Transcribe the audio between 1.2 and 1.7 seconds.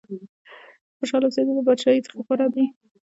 اوسېدل د